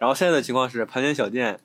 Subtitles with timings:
[0.00, 1.60] 然后现在的情况是盘点小店，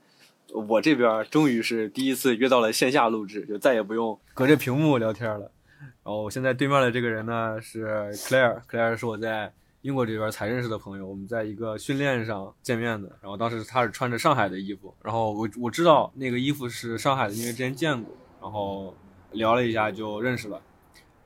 [0.68, 5.50] 我这边终于是第一次约到了线下录制，就再也不用隔着屏幕聊天了。
[5.80, 9.54] 然后现在对面的这个人呢是 Claire，Claire 是我在
[9.84, 13.08] 英国这边才认识的朋友，我们在一个训练上见面的。
[13.22, 18.14] 然后当时他是穿着上海的衣服，然后我我知道那个衣服是上海的，因为之前见过。
[18.42, 18.94] 然后
[19.32, 20.62] 聊了一下就认识了。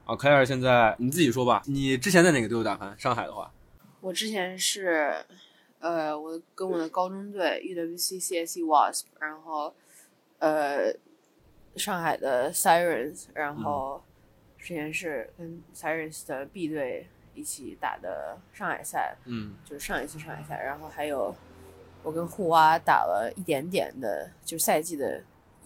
[0.06, 2.94] 啊，Claire 现在你自己说吧，你之前在哪个队伍打盘？
[3.00, 3.52] 上海的话，
[4.00, 5.26] 我之前是。
[5.80, 9.74] 呃，我跟我的高中队 UWC CSE Wasp，然后
[10.40, 10.94] 呃
[11.78, 14.04] 上海的 Sirens，然后
[14.58, 21.34] 之前是跟 Sirens 的 B 队一起打的上海赛，嗯，就是上一次上海赛，然后还有
[22.04, 25.24] 我跟护蛙打了一点点的，就是赛季的，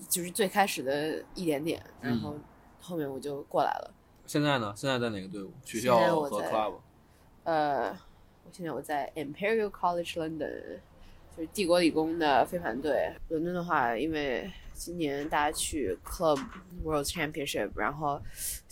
[0.08, 2.36] 就是最开始的一点点，然后
[2.80, 3.92] 后面我就过来了。
[4.28, 4.72] 现在呢？
[4.76, 5.52] 现在在哪个队伍？
[5.66, 6.76] 学校和 club？
[7.46, 7.98] 呃。
[8.52, 10.78] 现在我在 Imperial College London，
[11.36, 13.12] 就是帝国理工的飞盘队。
[13.30, 16.40] 伦敦的话，因为今年大家去 Club
[16.84, 18.22] World Championship，然后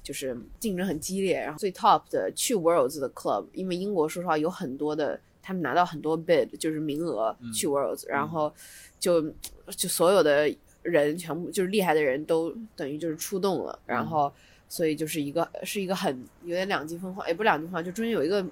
[0.04, 8.54] 就是竞争很激烈，然后最 top 的去 Worlds 的 Club，因为英国说实话有很多的，他们拿到很多 bid，就是名额去 Worlds，然后
[9.00, 9.34] 就
[9.70, 14.32] 就所有的人全部就是厉害的人都等于就是出动了，然后
[14.70, 18.46] 所以就是一个是一个很有点两极分化，也不两极分化，就中间有一个。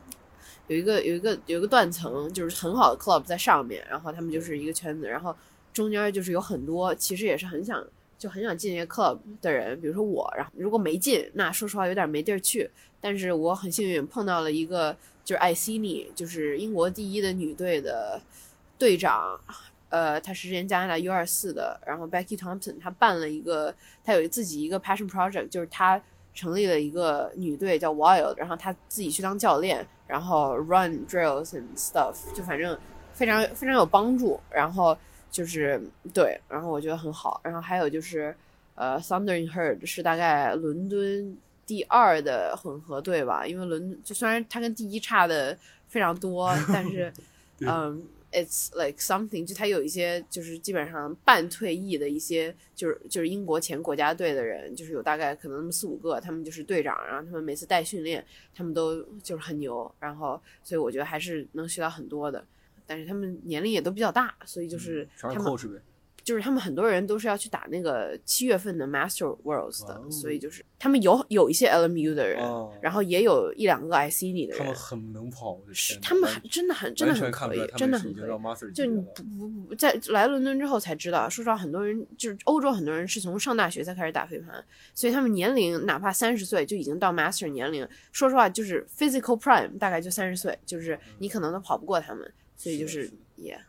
[0.69, 5.35] 有一个有一个有一个断层，就是很好的 club 在上面，然后他们就是一个圈子，然后
[5.73, 7.83] 中间就是有很多其实也是很想
[8.17, 12.69] 就很想进那个 club 的人，比如说我，然后如果没进，那说实话有点没地儿去。
[13.01, 18.21] 但是我很幸运碰到了一个就是艾希尼，就是英国第一的女队的
[18.77, 19.39] 队长，
[19.87, 26.01] 呃，她是之前加拿大 U 二四的，然后 Becky Thompson，她办了一个，她有自己一个 passion project，就是她
[26.39, 29.85] 成立了一个女队叫 Wild，然后她自己去当教练。
[30.07, 32.75] 然后 run drills and stuff，就反正
[33.13, 34.39] 非常非常有帮助。
[34.49, 34.97] 然后
[35.29, 35.79] 就是
[36.11, 37.39] 对，然后我觉得很好。
[37.43, 38.35] 然后还有就是，
[38.73, 41.37] 呃，Thundering Herd 是大概伦敦
[41.67, 45.55] 第二的混合队吧，因为伦就虽然它跟第一差的
[45.87, 47.13] 非常多，但是，
[47.61, 48.01] 嗯。
[48.31, 58.23] It's like something，就他有一些就是基本上半退役的一些，就是就是英国前国家队的人，就是有大概可能那么四五个，他们就是队长，然后他们每次带训练，
[58.53, 62.45] 他们都就是很牛，然后所以我觉得还是能学到很多的，
[62.85, 65.81] 但是他们年龄也都比较大，所以就是他们。
[66.29, 72.39] 就是他们很多人都是要去打那个七月份的 Master Worlds 的，所以就是他们有有一些 LMU 的人，
[72.83, 74.59] 然后也有一两个 ICD 的人。
[74.59, 78.73] 他们很能跑，是他们真的很真的很可以，真的很可以。
[78.73, 84.63] 就你不不不在来伦敦之后才知道，说实话，很多人就是欧洲很多人是从上大学才开始打飞盘，
[84.93, 87.87] 所以他们年龄哪怕三十岁就已经到 Master 年龄。
[88.11, 93.59] 说实话，就是 Physical Prime 大概就三十岁，就是你可能都跑不过他们，所以就是也。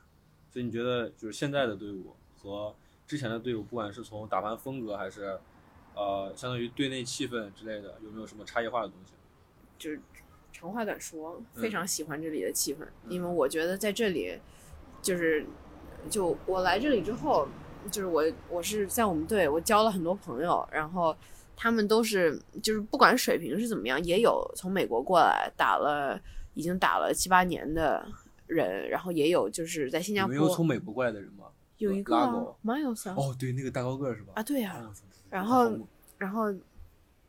[0.52, 2.12] 所以你觉得就是现在的队伍？
[2.42, 2.74] 和
[3.06, 5.38] 之前的队伍，不管是从打盘风格还是，
[5.94, 9.12] 呃，相当于队内气氛之类的，有没有什么差异化的东西？
[9.78, 10.00] 就是
[10.52, 14.38] 长话短说，非常喜欢这里的气氛，因为我觉得在这里，
[15.02, 15.44] 就是
[16.08, 17.48] 就我来这里之后，
[17.90, 21.16] 就是我我是在我们队，我交了很多朋友，然后
[21.56, 26.20] 他们都是就是不管水平是怎么样，也有从美国过来打了
[26.54, 28.06] 已经打了七八年的
[28.46, 31.46] 人，然后也有就是在新加坡没有从美国过来的人吗？
[31.80, 32.14] 有一个
[32.62, 34.34] Miles 哦，对，那个大高个是吧？
[34.36, 34.88] 啊，对呀。
[35.30, 35.72] 然后，
[36.18, 36.52] 然后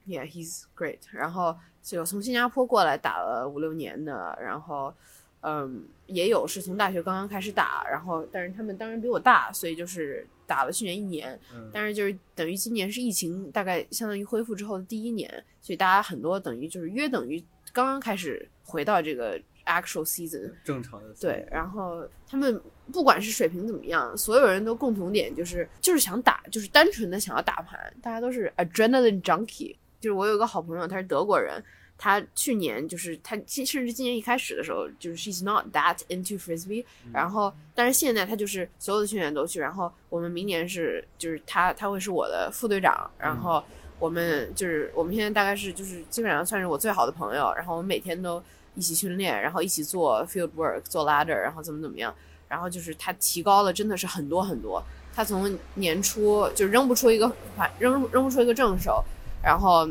[0.06, 1.00] ，Yeah，he's great。
[1.12, 4.94] 然后就从新加坡过来打了五六年的，然后，
[5.40, 11.40] 嗯，也有是从大学刚刚开始打，然后，但是他们当然比我大，所以就是打了去年一年。
[11.72, 15.32] 但是就是等于今年是疫情大概相当于恢复之后的第一年，
[15.62, 17.42] 所以大家很多等于就是约等于
[17.72, 19.42] 刚刚开始回到这个。
[19.66, 22.60] Actual season 正常的对，然后他们
[22.92, 29.76] 不管是水平怎么样，所有人都共同点就是就是想打，就是单纯的想要打盘，大家都是 adrenaline junkie。
[30.00, 31.64] 就是我有一个好朋友，他是德国人，
[31.96, 36.84] 他去年就是他甚至今年一开始的时候，就是 she's not that into frisbee，
[37.14, 43.64] 然后但是现在他就是所有的训练都去，然后我们明年是就是他他会是我的副队长，然后
[44.00, 48.44] 我们就是我们现在大概是就是基本上算是我最好的朋友，然后我们每天都。
[48.76, 52.14] 一起训练，然后一起做 field work，做 ladder，然后怎么怎么样，
[52.48, 54.82] 然后就是他提高了，真的是很多很多。
[55.14, 59.04] 他从年初就扔不出一个反扔扔不出一个正手，
[59.44, 59.86] 然后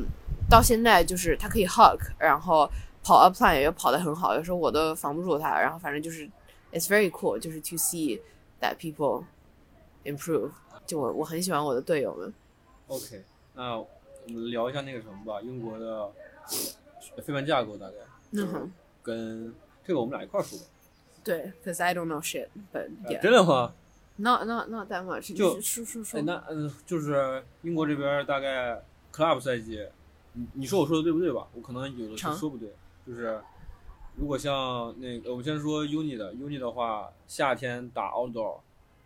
[0.48, 2.66] 到现在就是他可以 hug，然后
[3.02, 5.60] 跑 up line 也跑得很好，有时候我都防不住他。
[5.60, 6.26] 然后反正就是
[6.72, 8.18] it's very cool，就是 to see
[8.62, 9.24] that people
[10.04, 10.50] improve。
[10.86, 12.32] 就我我很喜欢我的队友们。
[12.88, 13.22] OK，
[13.54, 13.86] 那我
[14.26, 16.10] 们聊一下那个什么吧，英国的
[17.22, 17.94] 飞盘架构大概。
[18.32, 18.72] 嗯哼，
[19.02, 19.54] 跟
[19.84, 20.64] 这个我们俩一块儿说吧。
[21.22, 23.74] 对，cause I don't know shit，but 呃 yeah，真的吗
[24.16, 28.82] ？not not not that much，就你说说说哎，，那嗯，就是英国这边大概
[29.12, 29.86] club 赛季，
[30.32, 31.46] 你你说我说的对不对吧？
[31.54, 32.70] 我可能有的是成说不对，
[33.06, 33.40] 就是
[34.16, 38.60] 如果像那个，我们先说 uni 的，uni 的话，夏天打 outdoor，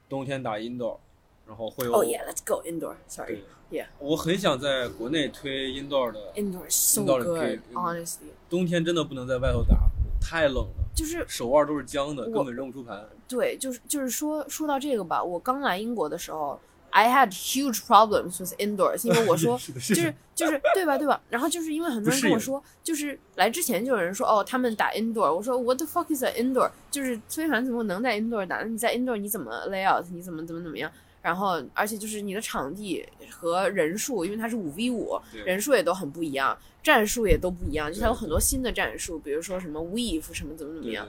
[0.08, 0.98] 冬天打 indoor，
[1.46, 1.92] 然后会有。
[1.92, 9.76] 哦、yeah，let's go indoor，sorry，对 yeah 我很想在国内推 indoor 的，indoor is so Indoor 可以 good，honestly，冬天真的不能在外头打，
[10.20, 13.04] 太冷了，就是手腕都是僵的，根本扔不出盘。
[13.26, 16.60] 对，就是就是说说到这个吧，我刚来英国的时候
[16.90, 21.20] ，I had huge problems with indoors，因为我说是，就是是就是对吧对吧？
[21.28, 26.70] 然后就是因为很多人跟我说，就是来之前就有人说哦，他们打 indoor，我说 What the fuck is a indoor？
[26.90, 28.62] 就是非凡怎么能在 indoor 打？
[28.62, 30.04] 你在 indoor 你怎么 layout？
[30.12, 30.90] 你怎么怎么怎么样？
[31.24, 41.08] 然后而且就是你的场地和人数，因为它是五 v 五，人数也都很不一样，战术也都不一样，就它有很多新的战术，比如说什么 weave 什么怎么怎么样。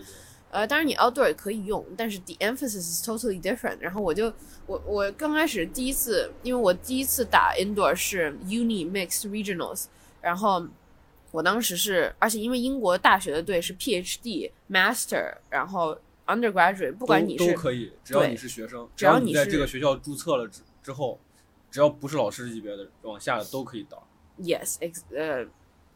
[0.51, 3.75] 呃，当然你 outdoor 也可以用，但是 the emphasis is totally different。
[3.81, 4.31] 然后我就
[4.67, 9.87] 我我刚开始第一次，因为我第一次打 indoor 是 uni mixed regionals，
[10.21, 10.65] 然后
[11.31, 15.97] 我当时是，而且因为英国大学的队是 PhD、master，然后
[16.27, 21.19] undergraduate，不管你是都可以，只要你是学生，只要要你在这个学校注册了之之后，
[21.71, 23.97] 只要不是老师级别的，往下的都可以打。
[24.41, 24.77] yes
[25.15, 25.45] 呃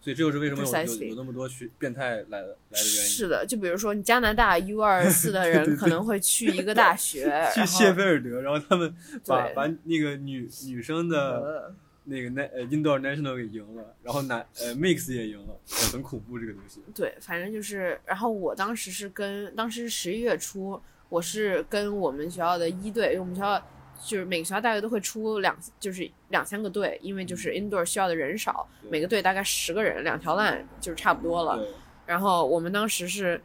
[0.02, 3.10] 所以这就是为什么有有那么多学变态来的来的原因。
[3.10, 8.96] 是的，就比如说你加拿大 U 二四的 人可能会去一个大学，去谢菲尔德，然后他们
[9.26, 11.76] 把把那个女女生的呃
[12.10, 15.56] 那个 na 呃 indoor national 给赢了，然后男呃 mix 也赢了，
[15.92, 16.82] 很恐怖这个东西。
[16.94, 23.60] 对，反正就是，然后我当时是跟当时是十一月初，我是跟我们学校的一队，因为我们学校
[24.04, 31.64] 就是每个学校大概都会出两就是两三个队，因为就是 indoor 需要的人少，对每个队大概十个人，两条烂就是差不多了。
[32.06, 33.40] 然后我们当时是，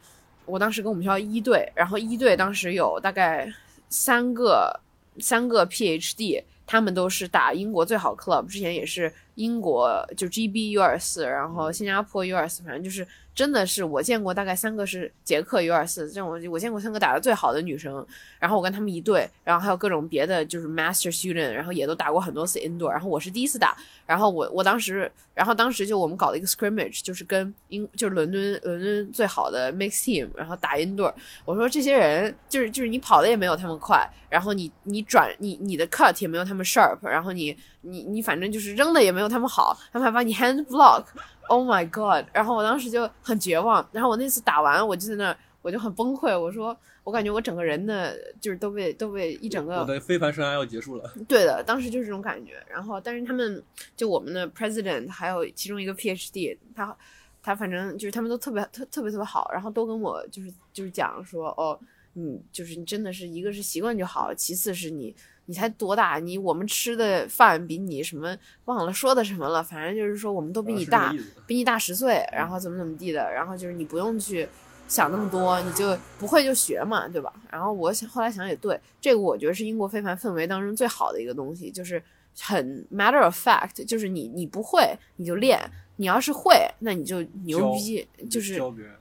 [0.46, 3.52] 我当时跟我们学校一队，然后一队当时有大概
[3.88, 4.80] 三个
[5.18, 18.06] 三个 PhD，他们都是打英国最好 club，之前也是英国就 GB U 二四，然后新加坡 U 二四，反正就是真的是我见过大概三个是捷克 U 二四，这种我见过三个打的最好的女生，
[18.38, 23.76] 然后我跟他们一队，然后还有各种别的就是 master student，然后也都打过很多次 indoor，然后我是第一次打，
[24.06, 31.12] 然后我我当时，然后当时就我们搞了一个 scrimmage，就是跟英就是伦敦伦敦最好的 mix team，然后打 indoor。
[31.44, 41.04] 我说这些人就是就是你跑的也没有他们快，然后你你转你你的 cut 也没有他们 sharp，然后你你你反正就是扔的也没有他们好，他们还把你 hand block。
[41.46, 42.24] Oh my god！
[42.32, 51.12] 然后我当时就很绝望，然后我那次打完我就在那我就很崩溃，我说我感觉我整个人的就是都被都被一整个我的非凡生涯要结束了。
[51.28, 52.64] 对的，当时就是这种感觉。
[52.66, 53.62] 然后，但是他们
[53.94, 56.96] 就我们的 president 还有其中一个 PhD，他
[57.42, 61.78] 他反正就是他们都特别特特别特别好，然后都跟我就是就是讲说，哦，
[62.14, 65.14] 你就是你真的是一个是习惯就好，其次是你
[65.46, 71.14] 你才多大，你我们吃的饭比你什么忘了说的什么了，反正就是说我们都比你大，
[71.46, 74.48] 比你大十岁，然后怎么怎么地的，然后就是你不用去
[74.88, 77.32] 想那么多，你就不会就学嘛，对吧？
[77.50, 82.02] 然后我想后来想也对，这个我觉得是英国非凡氛围当中最好的一个东西，就是
[82.40, 85.60] 很 matter of fact，就是你你不会你就练，
[85.96, 88.94] 你要是会那你就牛逼，就是教别人。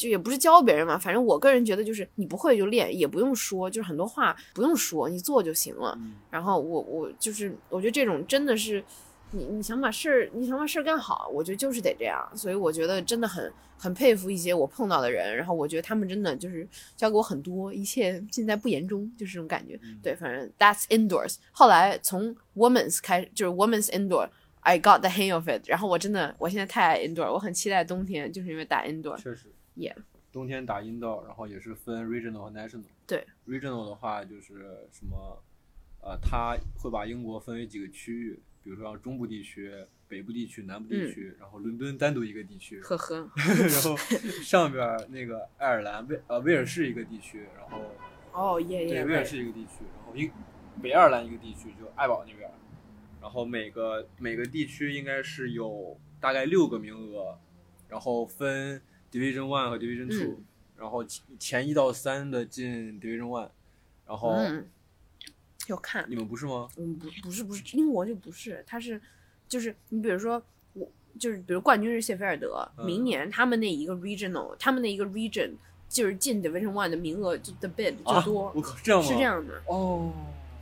[0.00, 5.94] 就也不是教别人嘛，反正我个人觉得就是你不会就练，也不用说，就是很多话不用说，你做就行了。
[6.00, 8.82] 嗯，然后我我就是我觉得这种真的是
[9.32, 12.26] 你你想把事儿你想把事儿干好，我觉得就是得这样。
[12.34, 16.66] 所以我觉得真的很很佩服一些我碰到的人，然后我觉得他们真的就是
[16.96, 19.78] 教给我很多，一切尽在不言中，就是这种感觉。
[19.82, 21.36] 嗯对，反正 that's indoors。
[21.52, 24.30] 后来从 women's 开就是 women's indoor。
[24.62, 29.16] I got the hang of it，然后我真的，我现在太爱 indoor，我很期待冬天，就是因为打 indoor。
[29.16, 29.46] 确实。
[29.76, 29.96] Yeah
[30.32, 32.84] 冬天打 indoor，然后也是分 regional 和 national。
[33.06, 35.42] 对，regional 的话就是什么，
[36.00, 39.72] 呃，它会把英国分为几个区域，比如说像中部地区、
[40.06, 41.12] 北部地区、南部地嗯。
[41.12, 43.96] 区，然后伦敦单独一个地区，呵呵， 然后
[44.44, 47.82] 上边儿那个爱尔兰威呃威尔士一个地区，然后
[48.32, 50.30] 哦耶耶，对威尔士一个地区，然后英
[50.80, 52.48] 北爱尔兰一个地区，就爱宝那边。
[52.48, 52.54] 儿，
[53.20, 57.36] 然后每个每个地区应该是有大概六个名额，
[57.88, 58.80] 然后分
[59.12, 60.44] Division One 和 Division Two，、嗯
[60.80, 63.50] 然后前前一到三的进 Division One，
[64.06, 64.66] 然后、嗯，
[65.68, 66.06] 要看。
[66.08, 66.68] 你们不是吗？
[66.78, 68.98] 嗯，不不是不是，英国就不是，它是
[69.46, 75.50] 就是你比如说我就是比如冠军是谢菲尔德，嗯明年他们那一个 regional，他们那一个 region
[75.86, 79.06] 就是进 Division One 的名额就 the bid 就多，啊、我靠，这样吗？
[79.06, 79.62] 是这样的。
[79.66, 80.10] 哦，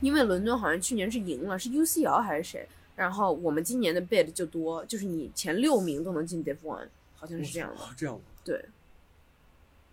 [0.01, 2.67] 因为伦敦好像去年是赢了，是 UCL 还是谁？
[2.97, 8.21] 然后我们今年的 bid 就多，就是你前六名都能进 Div One，好像是这样这样吗？
[8.45, 8.65] 对，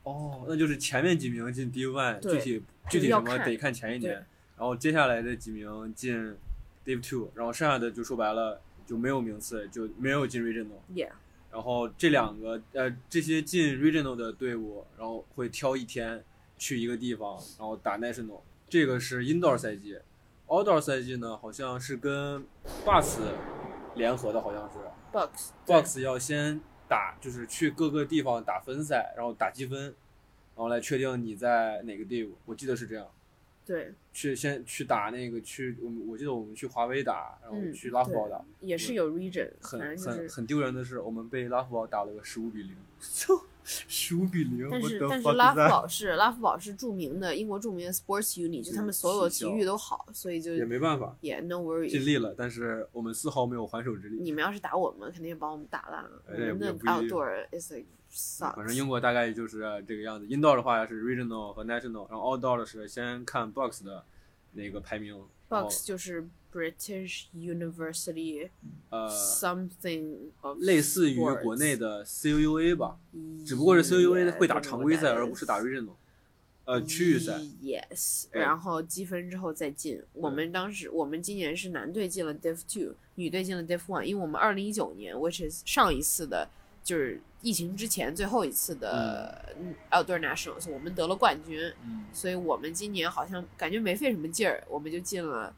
[0.05, 4.15] 哦，那就是前面几名进 Div One，具体具体什么得看前一年，
[4.57, 6.37] 然后接下来的几名进
[6.85, 10.79] Div Two，然后剩下的就说白了就没有名次，就没有进 Regional。
[10.95, 11.11] Yeah，
[11.51, 16.23] 然后这两个呃这些进 Regional 的队伍，然后会挑一天
[16.57, 18.43] 去一个地方，然后打 National。
[18.69, 19.99] 这个是 Indoor 赛季
[20.47, 22.45] ，Outdoor 赛季呢好像是跟
[22.85, 23.19] Bucks
[23.95, 24.79] 联合的，好像是
[25.13, 29.95] Bucks Bucks 要先打，就是去各个地方打分赛，然后打积分，然
[30.57, 32.33] 后来确定你在哪个队伍。
[32.45, 33.07] 我记得是这样。
[33.65, 39.81] 对，去先去打那个去，我们我记得我们去华为打，然后嗯去拉夫堡打，也是有 region，很。
[39.99, 42.77] 很很丢人的是，我们被拉夫堡打了个十五比零，
[43.89, 52.05] 十五比零，但是但是拉夫堡是拉夫堡是著名的英国著名的 sports unit，就他们所有的体育都好，所以就也没办法，也 no worries。
[52.05, 54.19] 力了，但是我们丝毫没有还手之力。
[54.21, 56.23] 你们要是打我们，肯定把我们打烂了。
[56.29, 57.87] 我哎也们的也不一定 outdoor is like
[58.55, 58.75] 反正。
[58.75, 60.27] 英国大概就是这个样子。
[60.27, 64.05] Indoor 的话是 Regional 和 National，然后 Outdoor 的是先看 Box 的
[64.53, 65.21] 那个排名。
[65.49, 66.27] Bucks 就是
[66.57, 68.49] British University，
[68.89, 72.97] 呃，something 类似于国内的 CUA 吧，
[73.45, 75.95] 只不过是 CUA 会打常规赛，而不是打这种
[76.65, 77.35] 呃区域赛。
[77.63, 80.03] Yes，然后积分之后再进。
[80.15, 86.49] 我们当时，我们今年是男队进了 Diff Two，女队进了 Diff One，因为我们二零一九年，which is 上一次的，
[86.83, 89.55] 就是疫情之前最后一次的
[89.91, 91.71] Outdoor National，我们得了冠军。
[91.85, 95.55] 嗯，所以我们今年好像感觉没费什么劲儿，我们就进了。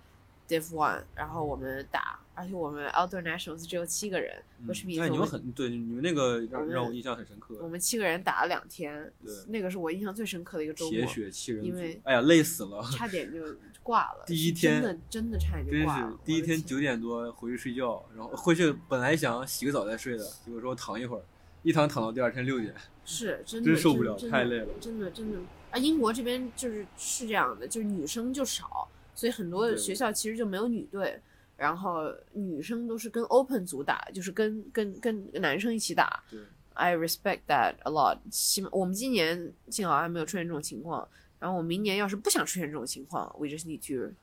[0.48, 11.12] Div One，然后我们打，而且我们 Outdoor Nationals 只有七个人，which 嗯 means 哎，你们们很对，你们那个让我们让我印象很深刻我，们七个人打了两天对，那个是我印象最深刻的一个周末铁末。
[11.12, 12.82] 血七人组因为，哎呀，累死了。
[12.90, 13.38] 差点就
[13.82, 14.24] 挂了。
[14.26, 16.18] 第一天真的真的差点就挂了。
[16.24, 21.22] 第一天天九点多回去睡觉，然后回去本来想洗个澡再睡的，结果说躺一会儿，
[21.62, 22.74] 一躺躺到第二天六点，
[23.04, 24.68] 是真的真受不了，太累了。
[24.80, 25.38] 真的真的
[25.70, 25.78] 啊！
[25.78, 31.20] 英国这边就是是这样的，就是女生就少，所以很多学校其实就没有女队，
[31.56, 36.22] 然后女生都是跟 open 组打，就是跟跟跟男生一起打。
[36.30, 36.38] 对
[36.74, 38.18] ，I respect that a lot。
[38.30, 41.08] 起码我们今年幸好还没有出现这种情况，
[41.40, 44.14] 然后我明年要是不想出现这种情况，we just need to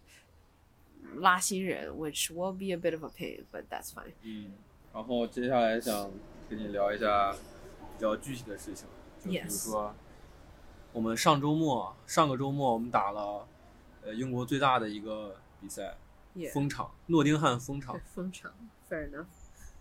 [1.19, 4.13] 拉新人，which will be a bit of a pain，but that's fine。
[4.21, 4.53] 嗯，
[4.93, 6.09] 然后接下来想
[6.49, 8.87] 跟你聊一下比较具体的事情，
[9.21, 9.93] 就比如说
[10.93, 13.45] 我们上周末上个周末我们打了
[14.05, 15.97] 呃英国最大的一个比赛
[16.53, 18.51] 风场，诺丁汉风场 对风场
[18.89, 19.25] ，fair enough。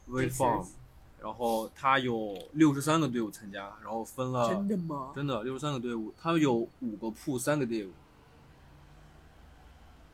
[0.08, 0.66] Red Makes Farm，
[1.22, 5.12] 然后他有六十三个队伍参加，然后分了真的吗？
[5.14, 7.90] 真的六十三个队伍，他有五个铺三个队伍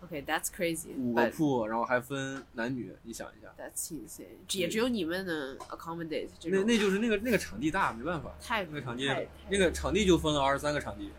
[0.05, 0.95] ，Okay, that's crazy.
[0.97, 4.59] 五个铺，然后还分男女，你想一下，that's insane.
[4.59, 6.59] 也只有你们能 accommodate 这种。
[6.61, 9.09] 那那就是那个那个场地大，没办法，太那个场地
[9.51, 11.11] 那个场地就分了二十三个场地。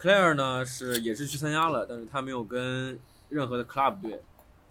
[0.00, 4.22] Claire 呢是也是去参加了，但是他没有跟任何的 club 队，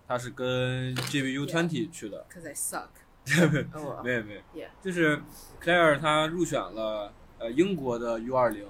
[0.07, 2.25] 他是跟 JBU Twenty 去的。
[2.33, 2.88] Cause I suck.
[3.74, 5.21] 哦没有没有.就是
[5.62, 8.65] Claire 她入选了呃英国的 U 二零，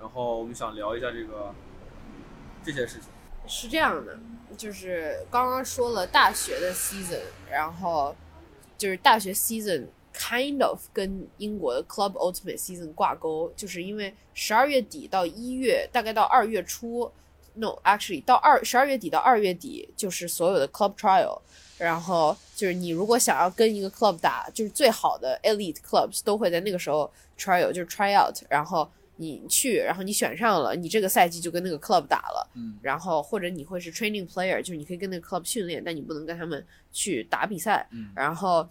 [0.00, 1.54] 然后我们想聊一下这个
[2.64, 3.08] 这些事情。
[3.46, 4.18] 是这样的，
[4.56, 8.16] 就是刚刚说了大学的 season，然后
[8.76, 17.10] 就是大学 season kind of 跟英国的 club ultimate season 挂钩，就是因为十二月底到一月，大概到二月初
[17.54, 21.38] ，no actually 到二十二月底到二月底就是所有的 club trial，
[21.78, 32.48] 然后就是你如果想要跟一个 club 打，就是最好的 elite clubs 都会在那个时候 trial，就是 try out，然后你去，然后你选上了，你这个赛季就跟那个 club 打了。
[32.54, 37.86] 嗯然后或者你会是 training player，就是你可以跟那个 club 训练，但你不能跟他们去打比赛。
[37.92, 38.66] 嗯然后，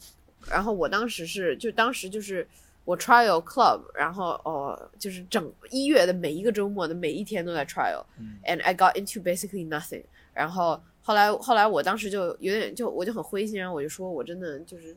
[0.50, 2.48] 然后我当时是，就当时就是
[2.84, 10.04] 我 trial club，然后哦，就是整一月的每一个周末的每一天都在 trial，and、嗯 I got into basically nothing。
[10.34, 14.96] 然后后来后来我当时就有点就我就很灰心，然后我就说我真的就是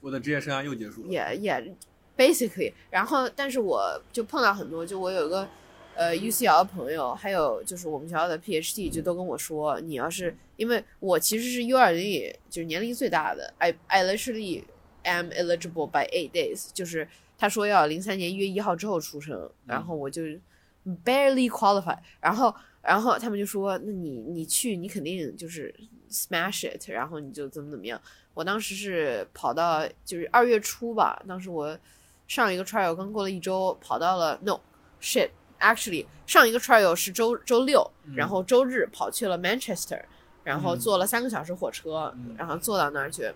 [0.00, 1.08] 我的职业生涯又结束了。
[1.08, 1.74] yeah yeah
[2.16, 5.48] basically，然后但是我就碰到很多，就我有一个
[6.00, 14.64] 呃 UCL 的朋友，还有就是我们学校的 PhD 就都跟我说，你要是因为我其实是 U 二零，就是年龄最大的，I I literally
[15.02, 20.22] am eligible by eight days，就是他说要零三年一月一号之后出生，然后我就
[21.04, 25.74] barely qualify，然后然后他们就说，那你你去你肯定就是
[26.10, 28.00] smash it，然后你就怎么怎么样。
[28.32, 31.78] 我当时是跑到就是二月初吧，当时我
[32.26, 34.58] 上一个 trial 刚过了一周，跑到了 no
[35.02, 35.28] shit
[35.60, 40.02] actually 上一个 trial 是周周六，然后周日跑去了 Manchester，
[40.42, 43.32] 然后嗯坐了三个小时火车，嗯然后坐到那儿去，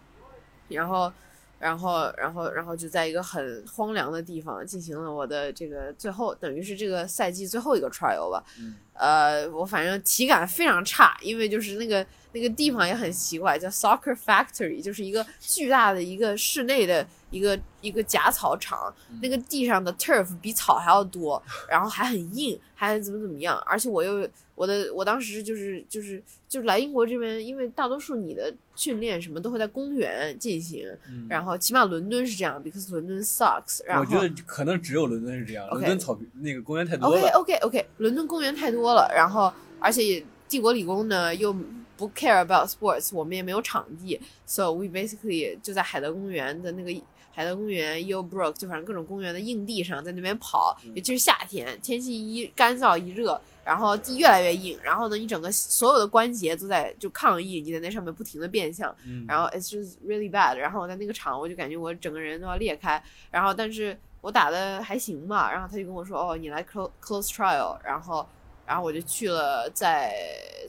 [0.69, 1.13] 然后。
[1.61, 8.45] 然后，然后，然后就在一个很荒凉的地方进行了我的这个最后，等于是这个赛季最后一个 trial 吧。
[8.59, 37.21] 嗯呃，我反正体感非常差，因为就是那个那个地方也很奇怪，叫 Soccer Factory，就是一个巨大的一个室内的一个一个假草场，那个地上的 turf 比草还要多，然后还很硬，还怎么怎么样，而且我又我的我当时就是就是就是来英国这边，因为大多数你的训练什么都会在公园进行，嗯然后起码伦敦是这样，because 伦敦 sucks，然后我觉得可能只有伦敦是这样伦敦草坪那个公园太多了。
[37.21, 37.29] OK。
[37.31, 41.53] OK OK，伦敦公园太多了，然后而且帝国理工呢又
[41.97, 46.91] 不 care about sports，我们也没有场地，so we basically 就在海德公园的那个
[47.35, 60.55] 海德公园 U Brook，就反正各种公园的硬地上在那边跑，尤其是夏天，天气一干燥一热，然后地越来越硬，然后呢你整个所有的关节都在就抗议，你在那上面不停的变向，嗯，然后 it's just really bad。
[60.55, 63.03] 然后我在那个场，我就感觉我整个人都要裂开。
[63.33, 68.25] 然后但是我打的还行吧，然后他就跟我说，哦，你来 close close trial，然后
[68.65, 70.15] 然后我就去了在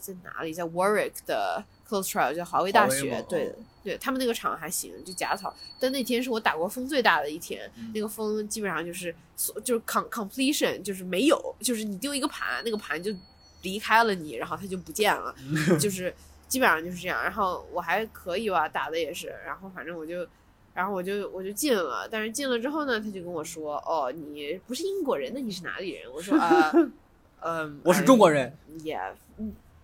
[0.01, 3.53] 在哪里，在 Warwick 的 close trial，叫华威大学对哦
[3.85, 5.55] 对，他们那个场还行，就假草。
[5.79, 13.13] 但那天是我打过风最大的一天，嗯那个风基本上就是所就是 com completion 就是没有，就是你丢一个盘，那个盘就
[13.61, 15.35] 离开了你，然后它就不见了。
[15.79, 16.11] 就是
[16.47, 17.21] 基本上就是这样。
[17.21, 19.27] 然后我还可以吧，打的也是。
[19.45, 20.27] 然后反正我就，
[20.73, 22.07] 然后我就我就进了。
[22.09, 26.71] 但是进了之后呢，他就跟我说：“哦，你不是英国人，那你是哪里人？”我说：“啊，
[27.41, 28.51] 嗯，我是中国人。
[28.79, 29.13] Yeah,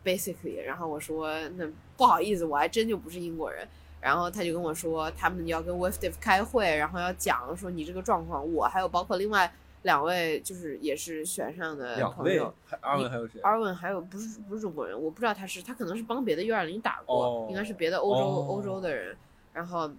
[0.03, 1.67] basically。”然后我说：“那
[1.98, 3.67] 不好意思，我还真就不是英国人。”
[4.01, 9.53] 然后他就跟我说，他们要跟 WEFDIF 开会，然后要讲说你这个状况，我还有包括另外
[9.84, 13.39] 两位就是也是选上的朋友，，还阿文还有谁？
[13.41, 19.15] 阿文还有不是不是中国人，我不知道他是他可能是帮别的 U 二零打过，哦应该是别的欧洲、哦欧洲的人，
[19.53, 19.89] 然后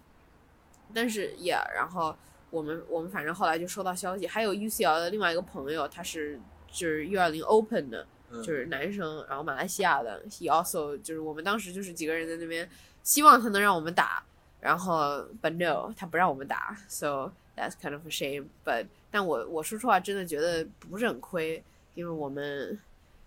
[0.92, 2.14] 但是也、然后
[2.50, 6.38] 我们我们反正后来就收到消息，还有 UCL 的另外一个朋友，他是
[6.70, 12.68] 就是 U 二零 Open 的，嗯就是男生，然后马来西亚的，he also 就是我们当时就是几个人在那边，
[13.02, 14.22] 希望他能让我们打，
[14.60, 18.46] 然后 but no 他不让我们打，so that's kind of a shame。
[18.64, 21.62] but 但我我说实话真的觉得不是很亏，
[21.94, 22.78] 因为我们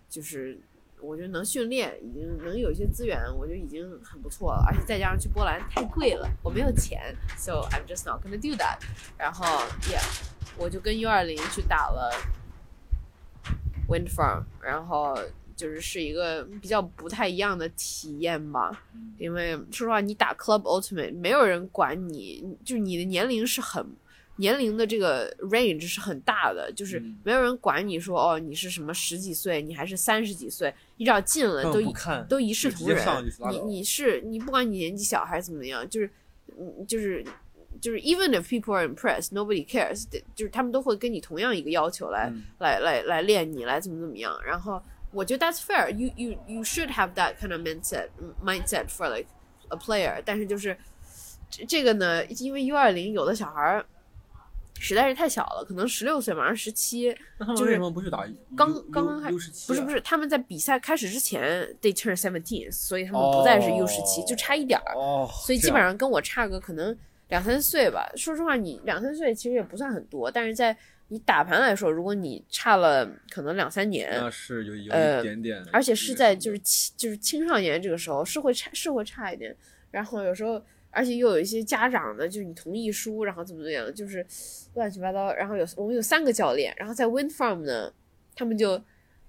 [0.10, 0.58] 就是
[1.02, 8.80] 我觉得能训练，已经能有一些资源，我觉得已经很不错了，而且再加上去波兰太贵了，我没有钱，so I'm just not gonna do that。
[9.18, 9.46] 然后
[9.90, 10.02] yeah，
[10.58, 12.12] 我就跟 U 二零去打了
[13.88, 15.20] Wind Farm，然后
[15.56, 18.84] 就是是一个比较不太一样的体验吧。
[19.18, 23.86] 因为说实话，你打 Club Ultimate，没有人管你，就是你的年龄是很
[24.38, 33.06] 年龄的这个 range 是很大的，就是嗯没有人管你说哦你是什么十几岁，你还是三十几岁，你只要进了都一看，都一视同仁
[33.50, 36.10] 你你是你不管你年纪小还是怎么样，就是
[36.58, 37.26] 嗯就是
[37.82, 44.38] 就是 even if people are impressed, nobody cares，就是他们都会跟你同样一个要求来、嗯来来来练你，来怎么怎么样。
[44.46, 44.82] 然后
[45.16, 45.90] 我觉得 that's fair.
[45.90, 48.10] You you you should have that kind of mindset
[48.44, 49.28] mindset for like
[49.70, 50.22] a player.
[50.26, 50.78] 但是就是
[51.50, 53.86] 这这个呢，因为 U 二零有的小孩儿
[54.78, 58.26] 实在是太小了，可能十六岁，马上十七，就是那他们为什么不去打
[58.58, 59.50] 刚刚刚开始？
[59.68, 61.42] 不是不是，他们在比赛开始之前
[61.82, 64.94] they turn seventeen，所以他们不再是 U 十七、哦就差一点儿。
[64.96, 66.96] 哦，所以基本上跟我差个可能
[67.30, 68.06] 两三岁吧。
[68.18, 70.78] 说实话，你两三岁其实也不算很多，但是在
[71.10, 74.88] 你打盘来说，如果你差了可能两三年，那是有一
[75.22, 79.56] 点点，而且是在就是青就是青少年这个时候是会差是会差一点。
[79.92, 84.26] 然后有时候，而且又有一些家长呢，就是你同意书，然后怎么怎么样，就是
[84.74, 85.32] 乱七八糟。
[85.34, 87.94] 然后有我们有三个教练，然后在 Wind Farm 呢，
[88.36, 88.82] 他们就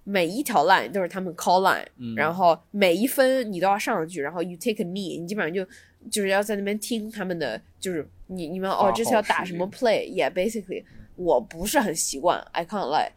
[0.02, 5.62] 每一条 line 都是他们 call line，、嗯然后每一分你都要上去，然后 you take a knee，你基本上就
[6.10, 10.82] 就是要在那边听他们的，就是你你们哦这次要打什么 play，yeah，basically
[11.16, 13.11] 我不是很习惯，I can't lie。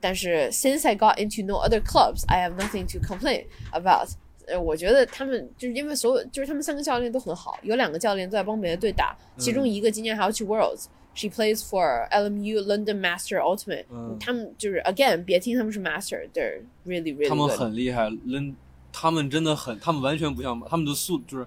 [0.00, 4.08] 但是 since I got into no other clubs, I have nothing to complain about。
[4.46, 10.86] 呃，我觉得他们就是因为所有就是他们三个教练都很好，有两个教练都在帮别的队打，其嗯中一个今年还要去 Worlds。
[11.12, 17.48] She plays for LMU London Master Ultimate，、嗯他们就是 again，别听他们是 Master，they're really really 他们。
[17.48, 18.56] 很厉害，人
[18.92, 21.46] 他们真的很，他们完全不像他们的速就是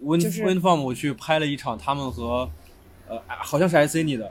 [0.00, 2.50] Win 就是 Win Farm，我去拍了一场，他们和
[3.08, 4.30] 呃好像是 IC 你的，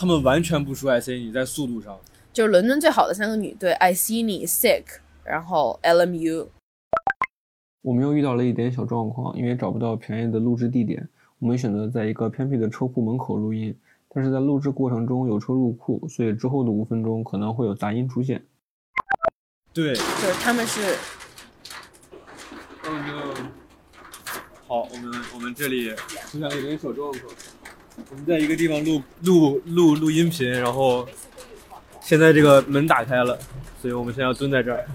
[0.00, 1.98] 他们完全不输 IC 你在速度上。
[2.32, 4.84] 就是伦敦最好的三个女队，ICNI、Sick，
[5.24, 6.46] 然后 LMU。
[7.82, 11.08] 我们又遇到了一点小状况，因为找不到便宜的录制地点，
[11.40, 13.76] 我们选择在一个偏僻的车库门口录音。
[14.14, 18.40] 但是在录制过程中有车入库，所以之后的五分钟可能会有杂音出现。
[19.72, 20.96] 对，就是他们是
[22.84, 23.42] 那么就
[24.68, 25.90] 好，我们我们这里
[26.30, 27.34] 出现了一点小状况。
[28.10, 31.06] 我们在一个地方录录录录音频，然后
[32.00, 33.38] 现在这个门打开了，
[33.80, 34.86] 所以我们现在要蹲在这儿。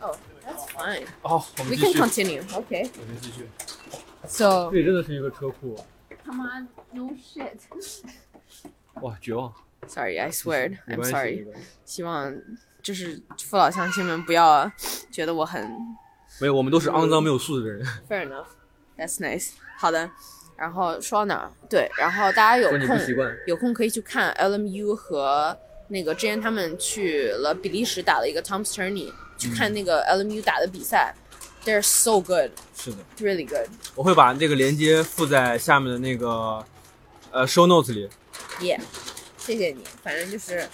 [0.00, 0.14] Oh,
[0.46, 1.06] that's fine.
[1.22, 2.42] 哦，我们 We 继 can 续，continue.
[2.48, 2.88] Okay.
[3.00, 3.48] 我们继续。
[4.28, 5.76] So 这里真的是一个车库
[6.24, 7.58] ，come on, no shit.
[9.02, 9.52] 哇，绝望。
[9.86, 10.78] Sorry, I swear.
[10.86, 11.36] 没 I'm 关系 sorry.
[11.36, 12.34] 没关系希望
[12.82, 14.70] 就是父老乡亲们不要
[15.10, 15.62] 觉得我很
[16.40, 17.86] 没有，我们都是肮脏没有素质的人。
[18.08, 18.46] fair enough.
[18.96, 19.52] That's nice.
[19.76, 20.10] 好的。
[20.56, 21.50] 然后说到哪儿？
[21.68, 22.98] 对，然后大家有空。
[23.46, 25.56] 有空可以去看 LMU 和
[25.88, 31.14] 那个之前他们去了比利时打了一个 Tom's Tourney，去看那个 LMU 打的比赛。
[31.64, 33.68] They're so good, 是的，really good.
[33.96, 36.64] 我会把这个链接附在下面的那个
[37.32, 38.08] 呃 show notes 里。
[38.60, 38.80] Yeah，
[39.36, 39.82] 谢谢你。
[40.00, 40.64] 反正就是，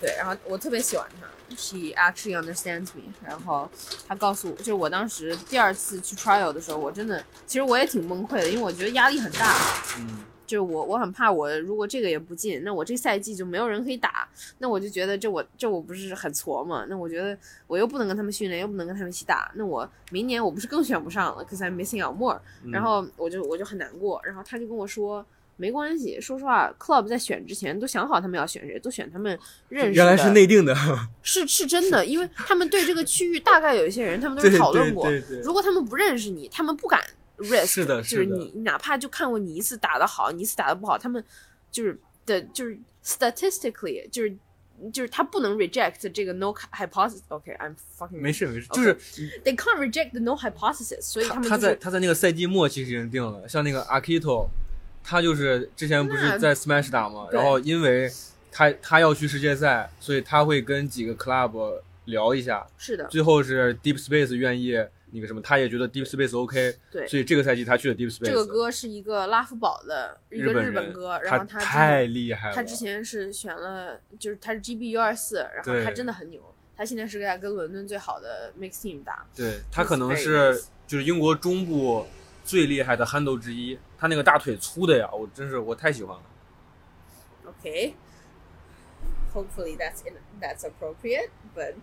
[0.00, 3.12] 对，然后我特别喜欢他，She actually understands me。
[3.26, 3.70] 然后
[4.06, 9.54] 他告诉我，就是我当时第二次去 trial 的时候，我真的其实我也挺崩溃的，因为我觉得压力很大。
[9.98, 16.86] 嗯，就是我我很怕我如果这个也不进，那我这赛季就没有人可以打，那我就觉得这我这我不是很挫嘛？
[16.88, 17.36] 那我觉得
[17.66, 22.40] 我又不能跟他们训练，又不能跟他们一起打，那我明年我不是更选不上了？Cause I'm missing out more。
[22.70, 25.24] 然后我就我就很难过，然后他就跟我说。
[25.60, 29.94] 没关系，说实话，club 在选之前都想好他们要选谁，都选他们认识的。
[29.94, 30.74] 原来是内定的。
[31.22, 35.06] 是是真的，因为他们对这个区域大概有一些人，他们都是讨论过。
[35.44, 36.98] 如果他们不认识你，他们不敢
[37.36, 37.66] risk。
[37.66, 41.22] 是的就是你哪怕就看过你一次打的好，你一次打的不好，他们
[41.70, 44.34] 就是的，就是 statistically 就是
[44.90, 47.20] 就是他不能 reject 这个 no hypothesis。
[47.28, 48.94] OK，I'm、fucking 没事没事，OK 就是
[49.44, 54.48] They can't reject the no hypothesis，所以他们他就是在他在那个赛季末其实已经定了，像那个 Akito，
[55.10, 58.08] 他就是之前不是在 Smash 打嘛，然后因为
[58.52, 64.72] 他他要去世界赛，所以他会跟几个 club 聊一下，是的，最后是 Deep Space 愿意
[65.10, 68.26] 那个什么，他也觉得 Deep Space OK，对所以这个赛季他去了 Deep Space。
[68.26, 76.40] 这个歌是一个拉夫堡的一个日本歌，然后他之太厉害了，他之前是选了，就是他是 GB U 二四，然后他真的很牛。
[76.76, 82.06] 他现在是在跟伦敦最好的 mix team 打，对他可能是就是英国中部
[82.50, 86.22] 最厉害的 handle 之一，他那个大腿粗的呀，我真是我太喜欢了。
[87.46, 87.94] OK。
[89.32, 91.74] Hopefully that's in, that's appropriate, but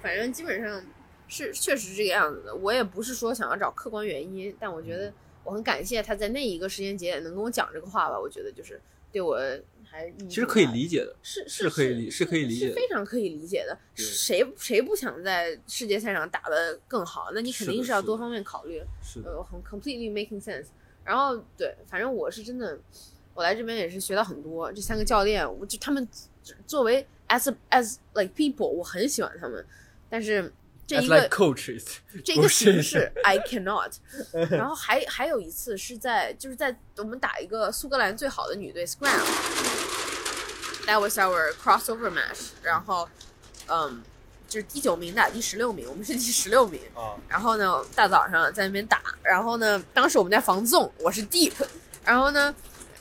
[0.00, 0.80] 反正基本上
[1.26, 2.54] 是确实是这个样子的。
[2.54, 8.16] 我也不是说想要找客观原因，但我觉得我很感谢他在那一个时间节点能跟我讲这个话吧。
[8.16, 9.36] 我觉得就是对我
[9.88, 13.78] 还其实可以理解的，是是可以理是可以理解是非常可以理解的。
[13.94, 17.30] 谁谁不想在世界赛上打得更好？
[17.32, 18.82] 那你肯定是要多方面考虑。
[19.02, 20.66] 是的，呃，很 completely making sense。
[21.04, 22.78] 然后对，反正我是真的，
[23.32, 24.72] 我来这边也是学到很多。
[24.72, 26.06] 这三个教练，我就他们
[26.66, 29.64] 作为 as a, as like people，我很喜欢他们，
[30.10, 30.52] 但是
[30.86, 31.84] 这一个 like coaches，
[32.24, 33.92] 这个不是形式 I cannot。
[34.50, 42.50] 然后还还有一次是在就是在我们打一个苏格兰最好的女队 Scram，that was our crossover match。
[42.62, 43.08] 然后
[43.68, 44.00] 嗯，
[44.48, 46.80] 就是第九名打第十六名，我们是第十六名。
[46.94, 51.52] 啊，然后呢，大早上在那边打，然后呢，当时我们在防 zone，我是 deep，
[52.04, 52.54] 然后呢，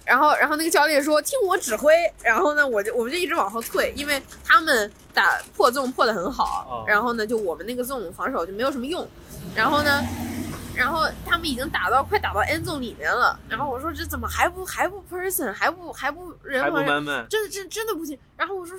[0.05, 1.91] 然后然后那个教练说听我指挥，
[2.21, 9.07] 然后呢，我就我们就一直往后退，因为他们打破 zone 破的很好，哦然后呢，就我们那个 zone 防守就没有什么用，
[9.55, 10.01] 然后呢。
[10.77, 18.19] 然后他们已经打到快打到 end zone 里面了，然后我说这怎么还不还不 person 还不还不人还人真的真真的不行。
[18.35, 18.77] 然后我说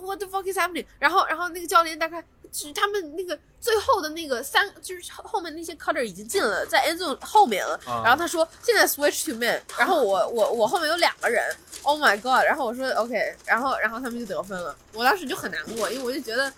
[0.00, 0.86] what the fuck is happening？
[0.96, 2.22] 然后然后那个教练大概
[2.54, 7.74] 就是他们那个最后的那个三就是后面那些 cutter 已经进了，在 end zone 后面了。
[7.84, 11.42] 啊然后他说现在 switch to man，然后我我我后面有两个人
[11.82, 12.44] ，Oh my god！
[12.46, 14.76] 然后我说 OK，然后然后他们就得分了。
[14.92, 16.52] 我当时就很难过，因为我就觉得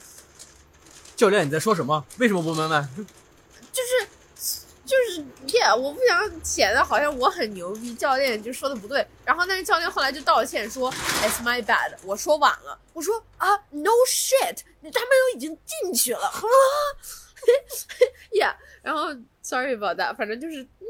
[1.16, 2.04] 教练你在说什么？
[2.18, 2.86] 为什么不慢慢？
[3.72, 4.06] 就是
[4.86, 9.06] 就是，yeah，我不想显得好像我很牛逼，教练就说的不对。
[9.24, 12.78] 然后但是教练后来就道歉说，It's my bad，我说晚了。
[12.92, 16.40] 我说啊，no shit，他们都已经进去了，啊，
[18.32, 18.54] yeah。
[18.80, 19.08] 然后
[19.42, 20.86] sorry about that，反正就是嗯。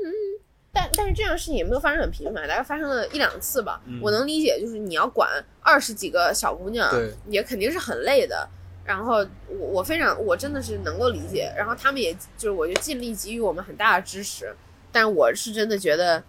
[0.72, 3.80] 但但是这样的事情也没有发生很频繁，大概发生了一两次吧。
[3.86, 6.92] 嗯我能理解，就是你要管二十几个小姑娘，
[7.30, 8.46] 也肯定是很累的。
[8.86, 9.16] 然后
[9.48, 14.54] 我我非常我真的是能够理解，然后他们也就是我就尽力给予我们很大的支持，
[14.92, 16.22] 但我是真的觉得，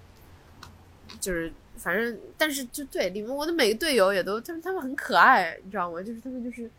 [1.19, 6.01] 就是反正但是就对里面我的每个队友也都他们他们很可爱，你知道吗？
[6.01, 6.69] 就是他们就是，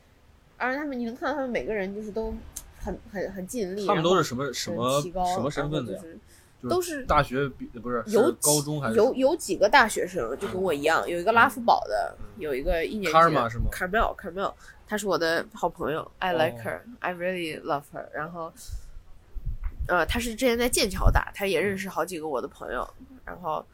[0.56, 2.34] 而且他们你能看到他们每个人就是都
[2.80, 6.02] 很很很尽力，他们都是什么什么什么身份的呀
[6.68, 14.52] 都是大学比不是有是高中还是有有几个大学生就跟我一样，有一个拉夫堡的，有一个一年级的 Karma 是吗 Carmel Carmel，
[14.88, 18.09] 她是我的好朋友，I like 哦 her，I really love her。
[18.12, 18.51] 然后，
[19.87, 22.88] 呃，她是之前在剑桥打，她也认识好几个我的朋友。
[23.24, 23.64] 然后，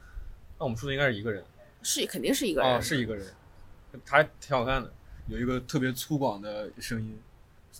[0.58, 1.44] 那我们说的应该是一个人
[1.82, 3.24] 是肯定是一个人，啊，是一个人，
[4.04, 4.92] 他还挺好看的，
[5.28, 7.16] 有一个特别粗犷的声音，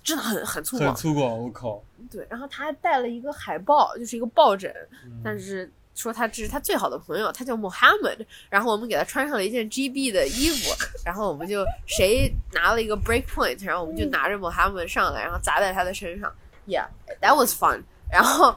[0.05, 0.87] 真的很很粗犷。
[0.87, 1.83] 很粗犷，我靠！
[2.09, 4.73] 对，然后他还带了一个海报，就是一个抱枕，
[5.05, 10.75] 嗯但是说他这是他最好的朋友，他叫 Mohammed，然后我们给他穿上了一件 GB 的衣服，
[11.07, 16.33] 然后我们就谁拿了一个 break point，然后我们就拿着 Mohammed 上来，然后砸在他的身上
[16.67, 17.83] ，Yeah，that was fun。
[18.11, 18.55] 然后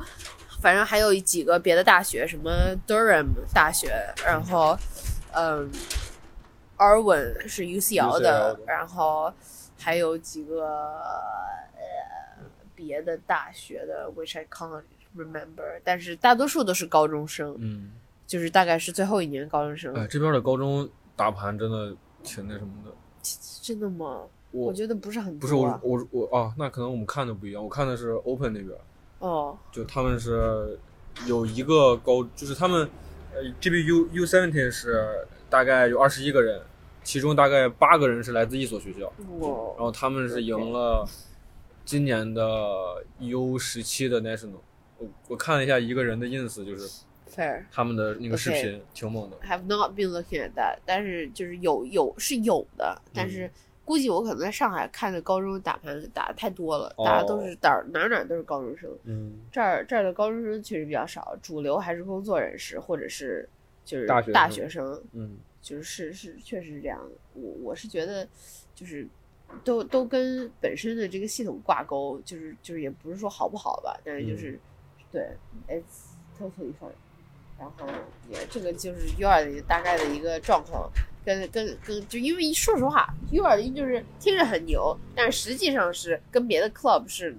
[0.62, 2.52] 反正还有几个别的大学，什么
[2.88, 3.91] Durham 大学，
[4.26, 4.78] 然后
[5.34, 5.71] 嗯
[6.78, 8.60] ，Arwin 是 UCL 的 UCL 的。
[8.65, 9.32] 然后
[9.80, 10.65] 还有几个
[11.76, 12.43] 呃
[12.76, 14.84] 别的大学的，which I can't
[15.17, 17.91] remember，但是大多数都是高中生，嗯，
[18.25, 19.93] 就是大概是最后一年高中生。
[19.95, 22.91] 哎，这边的高中打盘真的挺那什么的。
[23.62, 24.21] 真的吗？
[24.51, 27.62] 我觉得不是很不是我我我啊，那可能我们看的不一样。
[27.62, 28.73] 我看的是 Open 那边，
[29.19, 30.80] 哦，就他们是
[31.25, 32.89] 有一个高，就是他们
[33.34, 36.62] 呃这边 U U seventeen 是大概有二十一个人，
[37.03, 41.06] 其中大概八个人是来自一所学校，然后他们是赢了
[41.84, 44.62] 今年的 U 十七的 National。
[44.97, 47.63] 我我看了一下一个人的 ins，就是 fair。
[47.71, 49.38] 他们的那个视频挺猛的。
[49.39, 53.51] have not been looking at that，但是就是有有是有的，但嗯是
[53.86, 63.47] 估计我可能在上海看的高中打盘打的太多了，哦大家都是哪儿哪儿哪儿都是高中生，嗯，这儿这儿的高中生确实比较少，主流还是工作人士或者是
[63.86, 67.15] 就是大学生大学生，嗯，就是是是确实是这样的。
[67.33, 68.27] 我我是觉得
[68.75, 69.07] 就是
[69.63, 74.60] 都都跟本身的这个系统挂钩，就是就是也不是说好不好吧，但是就是、
[75.12, 75.30] 对
[75.67, 76.91] ，it's totally fine。
[77.60, 77.88] 然后
[78.30, 80.89] 也这个就是 U 二零大概的一个状况，
[81.26, 87.36] 跟跟跟就因为说实话，U 二零就是听着很牛，但是实际上是跟别的 club 是。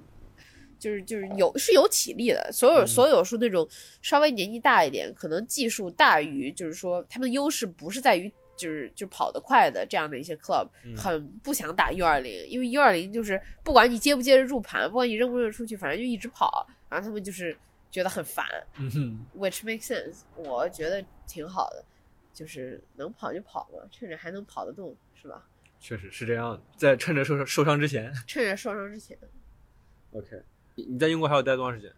[0.80, 3.68] 就是就是有是有体力的，所有嗯所有是那种
[4.00, 17.56] 稍微年纪大一点，可能技术大于，就是说他们的优势不是在于就是就跑得快的这样的一些 club，、嗯很不想打 U 二零，因为 U 二零就是不管你接不接得住盘，不管你扔不扔出去，反正就一直跑，然后他们就是
[17.90, 18.46] 觉得很烦
[18.78, 21.84] 嗯哼，，which makes sense，我觉得挺好的，
[22.32, 25.46] 就是能跑就跑嘛，趁着还能跑得动，是吧？
[25.80, 28.12] 确实是这样的，在趁着受伤受伤之前。
[28.26, 29.16] 趁着受伤之前
[30.12, 30.42] ，OK，
[30.74, 31.92] 你你在英国还要待多长时间？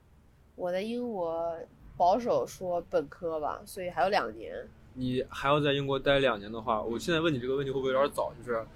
[0.54, 1.58] 我在英国
[1.96, 4.68] 保守说本科吧，所以还有两年。
[4.94, 8.32] 你还要在英国待两年的话，我现在问你这个问题会不会有点早？
[8.38, 8.66] 就是，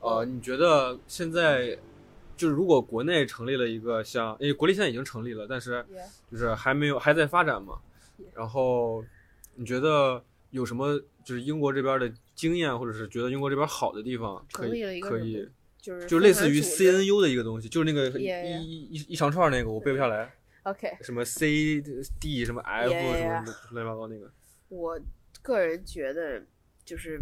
[0.00, 1.76] 呃，你觉得现在
[2.36, 5.84] 就是如果国内成立了一个像，因为国立现在已经成立了，但是
[6.30, 7.78] 就是还没有还在发展嘛。
[8.34, 9.04] 然后
[9.54, 21.82] 你觉得有什么就是英国这边的经验，或者是觉得英国这边好的地方，可以可以就是就类似于 CNU 的一个东西，就是那个一.一一一长串那个我背不下来，OK，什么 C
[22.20, 24.30] D 什么 F 什么乱七八糟那个。
[24.68, 24.98] 我
[25.42, 26.42] 个人觉得
[26.84, 27.20] 就是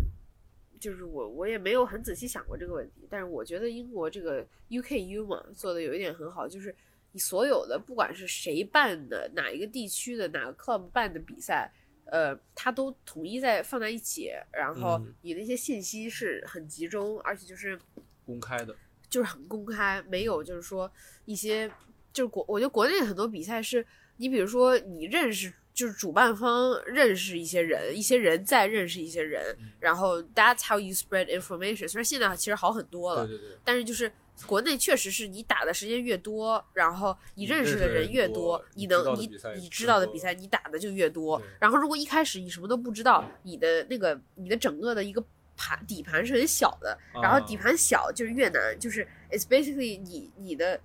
[0.81, 6.75] 就是我我也没有很仔细想过这个问题，但是我觉得英国这个 UKU 嘛做的有一点很好，就是
[7.13, 11.73] 你所有的不管是谁办的哪一个地区的哪个 club 办的比赛。
[12.07, 17.79] 呃，它都统一在放在一起，然后嗯你那些信息是很集中，而且就是
[18.27, 18.75] 公开的，
[19.09, 20.91] 就是很公开，没有就是说
[21.25, 21.71] 一些
[22.13, 31.89] 就是国，我觉得国内很多比赛是你比如说你认识，就是主办方认识一些人，一些人再认识一些人，嗯然后 that's how you spread information。
[31.89, 33.59] 虽然现在其实好很多了，对对对。
[33.65, 34.13] 但是就是
[34.45, 41.41] 国内确实是你打的时间越多，然后你认识的人越多，你能你你知道的比赛你打的就越多。
[41.59, 45.25] 然后如果一开始你什么都不知道，你的那个你的整个的一个
[45.57, 50.79] 盘底盘是很小的，然后底啊盘小就是越难，就是 it's basically 你你的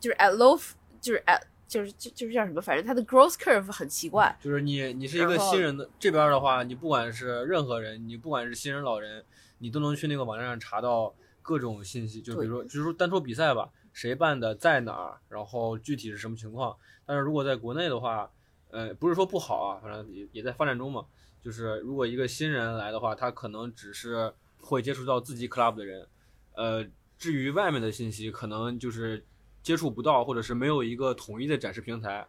[0.00, 0.60] 就是 at low
[1.00, 4.36] 就是 at 就是就就是叫什么，反正它的 growth curve 很奇怪。
[4.42, 9.24] 就是你，你是一个新人的这边的话，你不管是任何人，你不管是新人老人，
[9.58, 12.20] 你都能去那个网站上查到各种信息。
[12.20, 16.76] 就比如说，就是说单说比赛吧，谁办的，在哪儿，然后具体是什么情况。
[17.06, 18.28] 但是如果在国内的话，
[18.70, 21.06] 呃，不是说不好啊，反正也也在发展中嘛。
[21.40, 26.06] 就是如果一个新人来的话，他可能只是会接触到自己 club 的人，
[26.54, 26.84] 呃，
[27.16, 29.24] 至于外面的信息，可能就是
[29.62, 32.26] 接触不到，或者是没有一个统一的展示平台。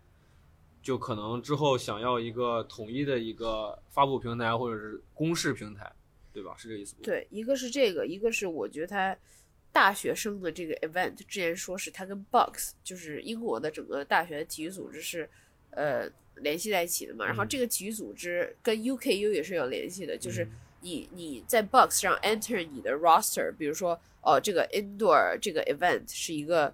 [0.83, 5.91] 就可能之后想要一个统一的一个发布平台或者是公示平台，
[6.33, 6.55] 对吧？
[6.57, 7.01] 是这个意思吗？
[7.03, 9.15] 对，一个是这个，一个是我觉得他
[9.71, 15.29] 大学生的这个 event，之前说是他跟 Box，就是英国的整个大学体育组织是
[15.69, 17.27] 呃联系在一起的嘛。
[17.27, 26.73] 然后嗯这个体育组织跟 UKU 也是有联系的，就是嗯你你在 Box 上 enter 你的 roster，比如说哦这个 indoor 这个 event 是一个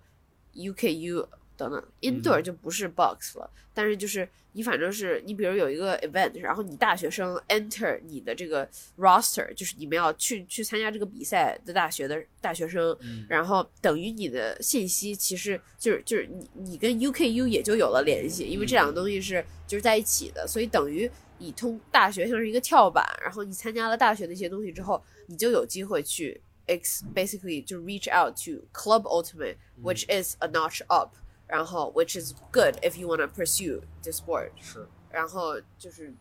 [0.57, 8.67] UKU 等等，indoor 就不是 box 了，但是就是你反正是你比如有一个 event，然后你大学生 enter 你的这个
[8.97, 13.25] roster，就是你们要去去参加这个比赛的大学的大学生，嗯。
[13.27, 31.15] 然后等于你的信息其实就是就是你你跟 UKU 也就有了联系，因为这两个东西是就是在一起的，所以等于你通大学像是一个跳板，然后你参加了大学的一些东西之后，你就有机会去 ex basically to reach out to club ultimate which is a notch up，
[31.47, 36.13] 然后 which is good if you want to pursue the sport，是，然后就是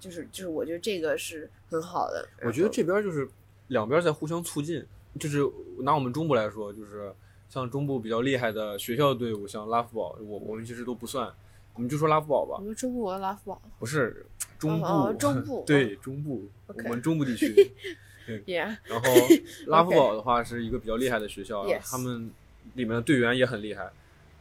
[0.00, 3.28] 就是就是我觉得这个是很好的，我觉得这边就是
[3.68, 4.84] 两边在互相促进，
[5.20, 5.38] 就是
[5.80, 7.14] 拿我们中部来说，就是
[7.48, 11.32] 像中部比较厉害的学校队伍，像拉夫堡，我我们其实都不算，
[11.74, 12.56] 我们就说拉夫堡吧。
[12.58, 13.62] 我，们中国拉夫堡。
[13.78, 14.26] 不是
[14.58, 17.72] 中部，中部对中部我们中部地区。
[18.46, 19.08] ，yeah，然后
[19.66, 22.30] 拉夫堡的话是一个比较厉害的学校他们
[22.74, 23.90] 里面的队员也很厉害。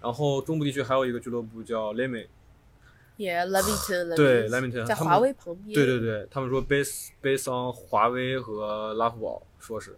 [0.01, 9.95] 然后中部地区还有一个俱乐部叫 Lemmy，yeah Levington， 对 Levington，Lemington，在华为旁边，对对对，他们说 base base on 华为和拉夫堡，说是，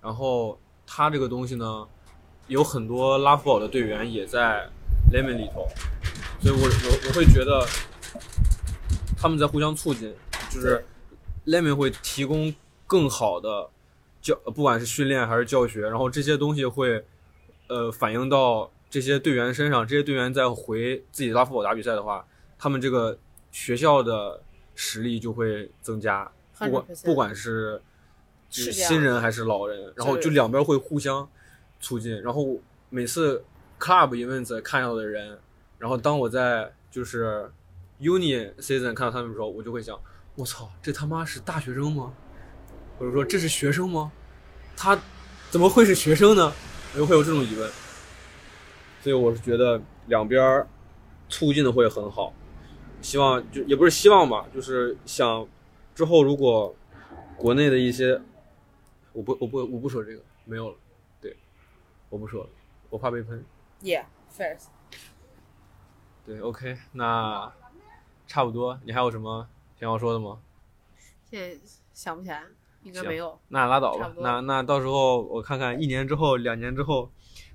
[0.00, 1.86] 然后他这个东西呢，
[2.48, 4.66] 有很多拉夫堡的队员也在
[5.12, 5.68] Lemon 里头，
[6.40, 7.66] 所以我我我会觉得
[9.18, 10.14] 他们在互相促进，
[10.50, 10.82] 就是
[11.44, 12.54] Lemon 会提供
[12.92, 13.70] 更好的
[14.20, 17.02] 教，不管是训练还是教学，然后这些东西会
[17.68, 22.22] 呃反映到这些队员身上，这些队员在回自己拉夫堡打比赛的话，
[22.58, 23.18] 他们这个
[23.50, 24.42] 学校的
[24.74, 27.80] 实力就会增加，不管不管是
[28.50, 31.26] 是新人还是老人，然后就两边会互相
[31.80, 33.42] 促进，然后每次
[33.80, 35.38] club events 看到的人，
[35.78, 37.50] 然后当我在就是
[38.00, 39.98] uni season 看到他们的时候，我就会想，
[40.34, 42.12] 我操，这他妈是大学生吗？
[43.02, 44.12] 或者说这是学生吗？
[44.76, 44.96] 他
[45.50, 46.52] 怎么会是学生呢？
[46.94, 47.68] 我就会有这种疑问。
[49.00, 50.68] 所以我是觉得两边儿
[51.28, 52.32] 促进的会很好，
[53.00, 55.44] 希望就也不是希望吧，就是想
[55.96, 56.72] 之后如果
[57.36, 58.22] 国内的一些，
[59.12, 60.76] 我不我不我不说这个没有了，
[61.20, 61.36] 对，
[62.08, 62.50] 我不说了，
[62.88, 63.44] 我怕被喷。
[63.82, 64.56] ，yeah，fair，
[66.24, 67.52] 对，OK，那
[68.28, 69.48] 差不多，你还有什么
[69.80, 70.38] 想要说的吗？
[71.28, 71.58] 现在
[71.92, 72.44] 想不起来，
[72.82, 73.38] 应该行没有。
[73.48, 77.10] 那拉倒吧那那到时候我看看一年之后、两年之后，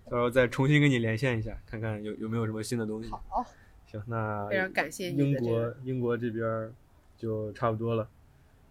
[0.05, 3.09] 到时候再重新跟你连线一下，看看有有没有什么新的东西。
[3.09, 3.45] 好，
[3.85, 6.73] 行，那非常感谢你英国英国这边
[7.17, 8.07] 就差不多了。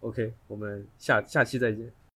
[0.00, 1.90] OK，我们下下期再见。